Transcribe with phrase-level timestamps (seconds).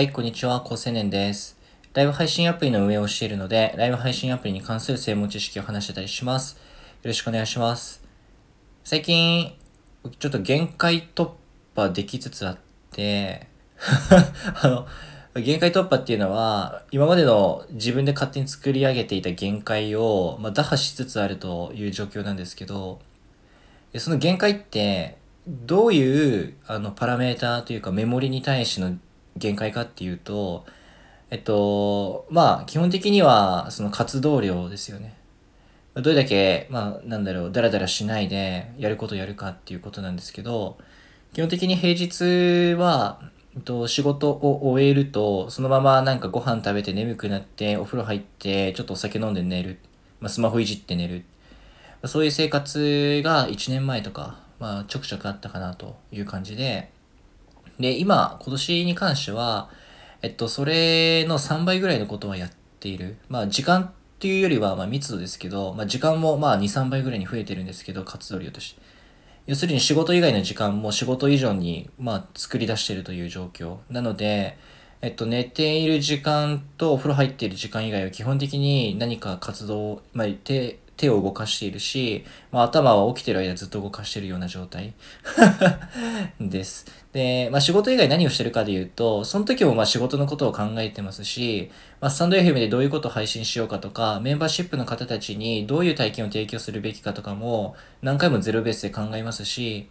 [0.00, 1.58] はい、こんにちは、高青年です。
[1.92, 6.54] ライブ配信アプリの運営をしているので、ライブ配信アプリに関する専門知識を話してたりします。
[6.54, 6.60] よ
[7.04, 8.02] ろしくお願いします。
[8.82, 9.52] 最近、
[10.18, 11.32] ちょっと限界突
[11.76, 12.58] 破できつつあっ
[12.92, 13.46] て、
[14.62, 14.86] あ
[15.34, 23.00] の、限界突破っていうのは、今までの自分で勝手に作り上げていた限界を、まあ、打破しつつあるという状況なんですけど、
[23.98, 28.96] その限界って、どういうあのパラメーターというかメモリに対しての
[29.40, 30.64] 限界かっていうと、
[31.30, 35.16] えっと、まあ、基本的には、その活動量ですよね。
[35.94, 40.78] どれだけ、まあ、なんだろう、だらだらしないで、やることやるかっていうことなんですけど、
[41.32, 43.20] 基本的に平日は、
[43.54, 49.78] えっと、仕事を終えると、そのままなんかご飯食べて眠くなって、お風呂入って、ちょっとお酒飲んで寝る。
[50.20, 51.24] まあ、スマホいじって寝る。
[52.04, 56.90] そういう生活が1年前とか、まあ、ちょくちょくあったかなという感じで、
[57.80, 59.70] で、今、今年に関しては、
[60.22, 63.16] えっと、それの3倍ぐらいのことはやっている。
[63.28, 68.82] まあ、時間っていうよりは、まあ、密度ですけど、まあ、時間も、まあ、2、3倍ぐらいに増えてるんですけど、活動量として。
[69.46, 73.78] 要するに仕事以外の時間も仕事以上に、まあ、作り出してるという状況。
[73.88, 74.58] なので、
[75.00, 80.26] えっと、寝ている時間とお風呂入っている時間以外は基本的に何か活動、まあ、
[81.00, 84.92] 手を動かしているし、まあ、頭は起きてる間ずっと動かしているような状態
[86.38, 86.84] です。
[87.12, 99.88] で、まあ、仕事以外何をしてるかで言うと、その時もまあ仕事のことを考えてますし、まあ、スタンド FM でどういうことを配信しようかとか、メンバーシップの方たちにどういう体験を提供するべきかとかも、何回もゼロベースで考えますし、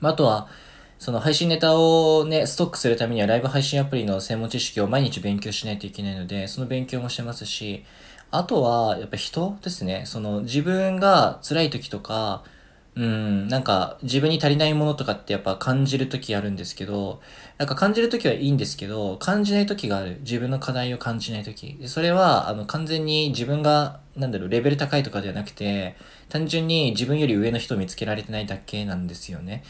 [0.00, 0.48] まあ、あとは、
[0.98, 7.84] その配信ネタをね、ストックするためにはライブ配信アプリの専門知識を毎日勉強しないといけないので、その勉強もしてますし、
[8.30, 10.02] あとは、やっぱ人ですね。
[10.06, 12.44] その自分が辛い時とか、
[12.96, 17.20] うん、なんか自分に足りないものとかってやっぱ感じる時あるんですけど、
[17.58, 20.18] なんか感じる時はいいんですけど、感じない時がある。
[20.20, 21.78] 自分の課題を感じない時。
[21.86, 25.94] それは、あの、完全に自分が、なんだろう、レベル高いとかではなくて、
[26.30, 29.62] 単純に自分より上の人を見つけられてないだけなんですよね。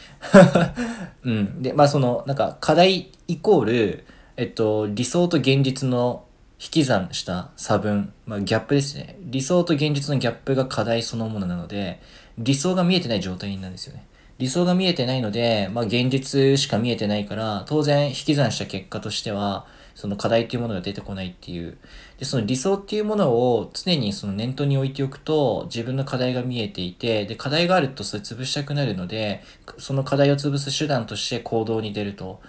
[1.23, 1.61] うん。
[1.61, 4.05] で、まあその、なんか課題イコール、
[4.37, 6.26] えっと、理想と現実の
[6.59, 9.17] 引き算した差分、まあ、ギャップですね。
[9.21, 11.99] 理想と現実のギャップが課題そのものなので、
[12.37, 14.07] 理想が見えてない状態なんですよね。
[14.39, 21.77] 理想が見えてないので、まあ、現実しか見えてないから、当然引き算した結果としては、その課題っていうものが出てこないっていう。
[22.19, 29.43] で、その理想っていうものを常にその念頭に置いておくと、自分の課題が見えていて、で、課題があるとそれ潰したくなるので、
[29.79, 32.39] その課題を潰す手段として行動に出ると。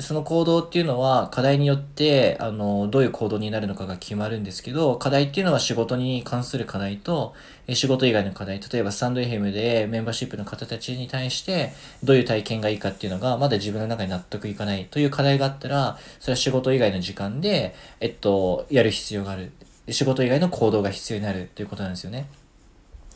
[0.00, 7.34] その行動っていうのは課題によって、あの、どういう行動になるのかが決まるんですけど、課題っていうのは仕事に関する課題と、
[7.66, 11.72] え仕事以外の課題、例えばスタンド FM でメンバーシップの方たちに対して、
[12.04, 19.50] どういう体験がいいかっていうのが、まだ自分の中に納得いかないという課題があったら、それは仕事以外の時間で、えっと、やる必要がある。
[19.90, 22.28] 仕事以外の行動が必要になるということなんですよね。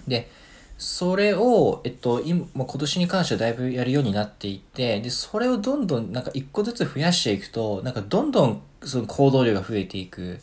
[0.09, 0.29] で、
[0.83, 10.41] それを、えっと、今、今年に関してはだいぶやるようになっていて、で、それをどんどんなんか一個ずつ増やしていくと、なんかどんどんその行動量が増えていく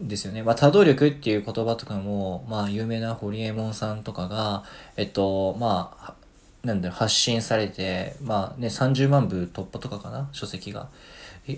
[0.00, 0.44] んですよね。
[0.44, 4.62] まあ、多動力っていう言葉とかも、まあ、有名なホリエモンさんとかが、
[4.96, 6.14] えっと、まあ、
[6.62, 10.90] なんだろ発信されて、まあね、30万部突破とかかな、書籍が。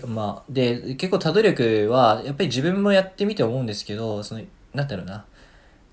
[0.07, 4.41] まあ、で、結構多動力は、やっぱり自分もやってみて思うんですけど、その、
[4.73, 5.25] なんだろうな。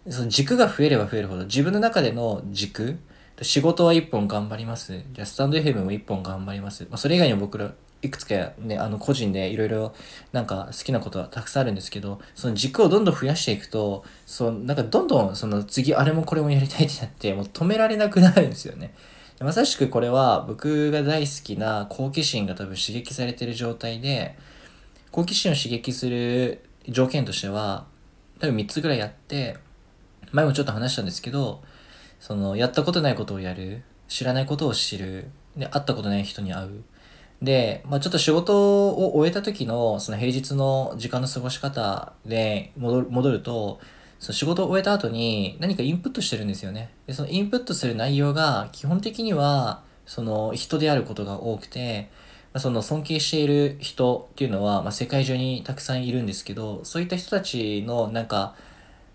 [0.08, 2.98] その軸が増えれば増えるほど、自分の中での軸、
[3.40, 4.92] 仕事は一本頑張ります。
[5.12, 6.84] じゃあ、スタンド FM も一本頑張ります。
[6.84, 9.94] まあ、それ以外にも僕ら、いくつかね、あの、個人でいろいろ、
[10.32, 18.92] なんか好きなことはたくさんあるんですけど、その軸をどんどん増やしていくと、そう、なんかどんどん、その次、あれもこれもやりたいってなって、もう止められなくなるんですよね。
[19.41, 24.36] まさしくこれは、僕が大好きな好奇心が多分刺激されてる状態で、
[25.12, 27.86] 好奇心を刺激する条件としては、
[28.41, 29.58] 多分3つぐらいあって、
[30.32, 31.62] 前もちょっと話したんですけど、
[32.19, 36.84] その、やったことないことをやる、知らないことを知る、で、会ったことない人に会う。
[37.43, 43.80] で、まあちょっと仕事を終えた時の、その平日の時間の過ごし方で戻る戻ると、
[44.21, 46.92] その仕事を終えた後に何かインプットしてるんですよね。
[47.06, 52.09] で、そのインプットする内容が基本的には、その人であることが多くて、
[52.53, 58.54] ま、その尊敬している人っていうのは、まあ、世界中にたくさんいるんですけど、そういった人たちのなんか、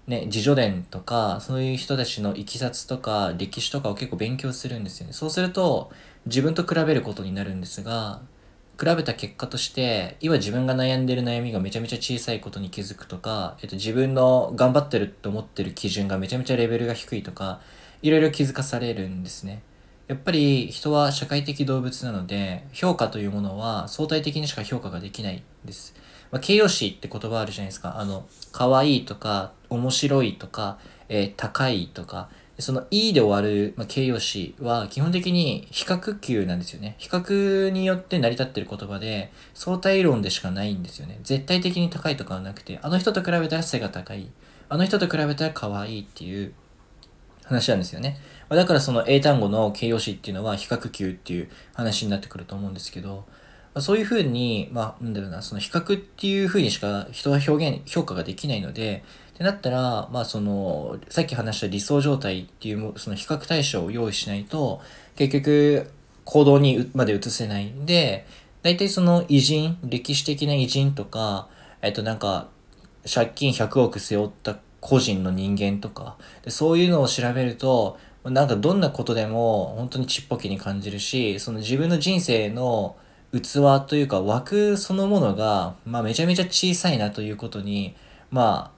[0.07, 5.13] ね、自助伝とか、そういう人たちのいきさつとか、歴史とかを結構勉強するんですよね。
[5.13, 5.91] そうすると、
[6.25, 8.21] 自分と比べることになるんですが、
[8.79, 17.59] 比べた結果として、今自分が悩んでる悩みがめちゃめちゃ小さいことに気づくとか、えっと、自分の頑張ってると思ってる基準がめちゃめちゃレベルが低いとか、
[18.01, 19.61] いろいろ気づかされるんですね。
[20.07, 25.93] やっぱり人は社会的動物なので、評価というものは相対的にしか評価ができないんです。
[26.31, 27.99] まあ、形容詞って言葉あるじゃないですか。
[27.99, 36.95] あの、可愛いとか、面白いとか、えー、高いとか、その E で終わる、まあ、形容詞は基本的に比較級なんですよね。
[36.97, 41.19] 比較によって成り立ってる言葉で、相対論でしかないんですよね。
[41.23, 44.31] 絶対的に高いとかはなくて、あの人と比べたら背が高い。
[44.69, 46.53] あの人と比べたら可愛いっていう
[47.47, 48.17] 話なんですよね。
[48.49, 53.25] だからその英単語の形容詞っていうのは比較級っていう話になってくると思うんですけど、
[53.79, 59.03] そういうふうに、まあ、なんだろうな、その比較っていうふうにしか人は表現、評価ができないので、
[59.33, 64.81] ってなったら、まあその、さっき話した理想状態っていうその比較対象を用意しないと、
[65.15, 65.91] 結局
[66.25, 68.25] 行動にまで移せないんで、
[68.63, 71.47] 大体その偉人、歴史的な偉人とか、
[71.81, 72.47] えっとなんか、
[73.07, 82.95] 借金100億背負った個人の人間とか、でそういうのを調べると、なんかどんなことでも本当にちっぽけに感じるし、その自分の人生の
[83.31, 87.95] 器というか枠そのものが、まあめちゃめちゃ小さいなということに、
[88.31, 88.77] まあ、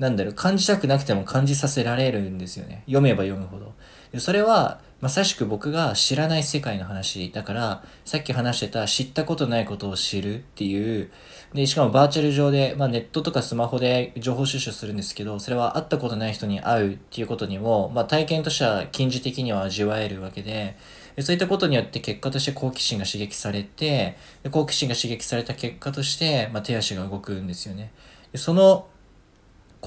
[0.00, 2.82] なんだろう、感じたくなくても感じさせられるんですよね。
[2.86, 3.74] 読めば読むほど。
[4.12, 11.10] でそれは、まさしく僕が知らない世界の話だから、さっき話してた知ったことないことを知るっていう、
[11.54, 20.76] で、しかもバーチャル上で、まあネットとかスマホで情報収集するんですけど、それは会ったことない人に会うっていうことにも、まあ体験としては近似的には味わえるわけで、
[21.20, 24.16] そういったことによって結果として好奇心が刺激されて、
[24.50, 27.90] 好奇心が刺激された結果として、まあ、手足が動くんですよね。
[28.32, 28.86] でその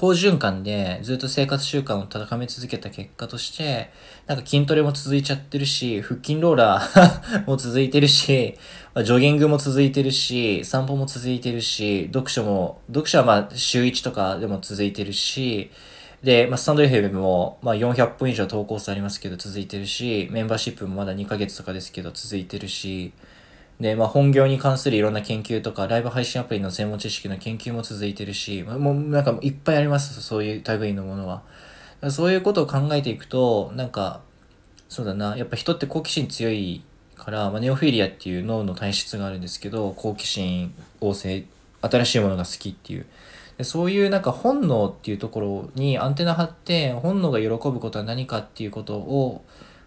[0.04, 3.90] 好循環でずっと生活習慣を高め続けた結果として、
[4.26, 8.54] なんか筋トレも続いちゃってるし、腹筋ローラー も続いてるし、
[8.96, 15.70] ジョギングも続いてるし、散歩も続いてるし、読書も、読書はまあ週1とかでも続いてるし、
[16.22, 23.12] で、まあ、スタンド FM も、まあ、400本以上投稿数ありますけど続いてるし、メンバーシップもまだ2ヶ月とかですけど続いてるし、
[23.80, 31.42] で、まあ、本業に関するいろんな研究とか、ライブ配信アプリの専門知識の研究も続いてるし、まあ、もうなんかいっぱいあります、そういう類のものは。
[32.10, 34.20] そういうことを考えていくと、なんか、
[34.88, 36.82] そうだな、やっぱ人って好奇心強い
[37.16, 41.44] から、まあ、ネオフィリアっていう脳の体質があるんですけど、好奇心旺盛、
[41.80, 43.06] 新しいものが好きっていう。
[43.58, 49.44] でそういうなんか本能っていうところにアンテナ張って本能が喜ぶことは何かっていうことを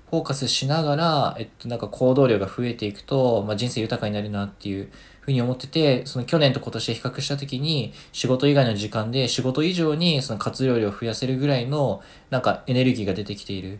[0.10, 4.90] フォーカスしながら、えっと、なんか行動量が増えていくと、まあ、人生豊かになるなっていう
[5.20, 13.80] ふうに思ってて、その去年と今年で比較した時に、仕事以外の時間で仕事以上にその活用量を増やせるぐらいの、なんかエネルギーが出てきている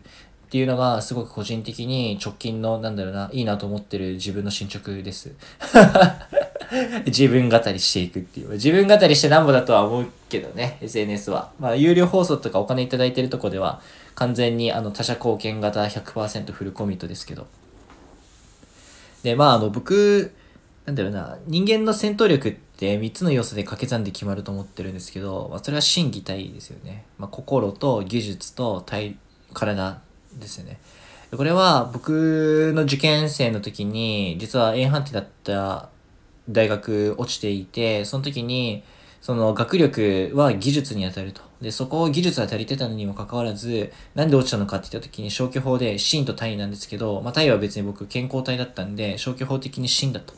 [0.50, 5.32] ていうのが、すごく個人的に直近の、なんだろうな、いいなと思ってる自分の進捗です。
[7.06, 8.50] 自分語りしていくっていう。
[8.50, 11.50] 自分語りしてなんぼだとは思うけどね、SNS は。
[11.58, 13.80] まあ、有料放送とかお金いただいてるとこでは、
[14.14, 17.46] 完全にあの他者貢献型100%フルコミットですけど。
[19.22, 20.32] で、まあ、あの、僕、
[20.84, 27.04] なんだろうな、人間の戦闘力って3つの要素で掛け算で決まると思ってるんですけど、まあ、それは心技体ですよね。
[27.18, 29.16] まあ、心と技術と体、
[29.54, 30.00] 体
[30.38, 30.78] ですよね。
[31.36, 35.90] これは僕の受験生の時に、実は A 判定だった
[36.48, 38.82] 大学落ちていて、その時に、
[39.20, 41.42] その学力は技術に当たると。
[41.60, 50.34] で、そこを技術が足りてたのにもかかわらず、なんで落ちたのかって言った時に消去法で芯と体なんですけど、まあ体は別に僕健康体だったんで、消去法的に芯だと。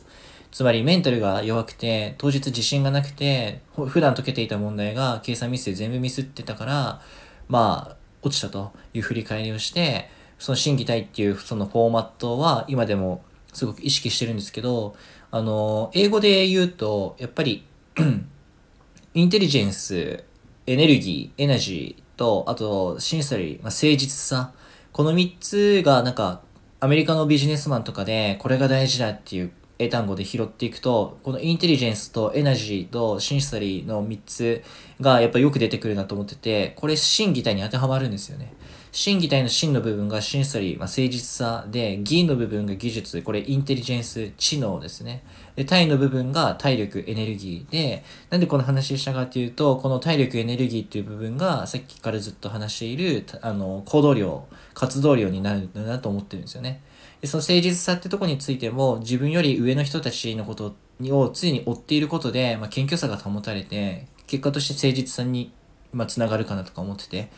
[0.51, 7.01] つまりメンタルが弱くて、当日自信がなくて、普段解けていた問題が計算ミスで全部ミスってたから、
[7.47, 14.95] まあ、落ちたという振り返りをして、その審議体っていうそのフォーマットは今でもすごく意識してるんですけど、
[15.31, 17.65] あの、英語で言うと、やっぱり
[19.13, 20.23] インテリジェンス、
[20.67, 24.53] エネルギー、エナジーと、あと、シンサリー、まあ、誠実さ。
[24.91, 26.41] この3つが、なんか、
[26.81, 34.63] アメリカのビジネスマンとかで、これが大事だっていう英単語で拾っていくと、このインテリジェンスとエナジーとシンサリーの3つ
[34.99, 38.53] がやっぱよく出てくるなと思ってて、これ真擬態に当てはまるんですよね。
[38.91, 45.23] 真擬態の真の部分がシンサリー、まあ、誠実さで、義の部分が技術、これインテリジェンス、知能ですね。
[45.55, 56.81] で、体の部分が体力、エネルギーで、なんでこの話したかっていうと、この体力、エネルギーっていう部分が、さっきからずっと話している、あの、行動量、活動量になるんだなと思ってるんですよね。
[57.21, 65.53] でその誠実さってとこについても、自分より上の人たちのことを常に追っていることで、まあ、謙虚さが保たれて、結果として誠実さに、
[65.93, 67.29] まあ、つながるかなとか思ってて、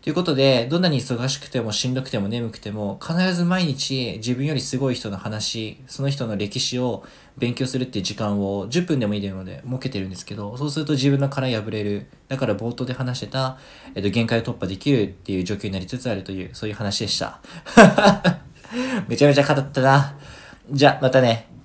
[0.00, 7.04] ということで、どんなに忙しくてもしんどくても眠くても、必ず毎日自分よりすごい人の話、その人の歴史を
[7.36, 12.06] 勉強するっていう時間を10分でもいいので設けてるんですけど、そうすると自分の殻破れる。
[12.28, 13.58] だから冒頭で話してた、
[13.94, 17.40] えっと、限界を突破できるっていう状況になりつつあるという、そういう話でした。
[19.08, 20.16] めちゃめちゃ語ったな。
[20.70, 21.57] じゃ、またね。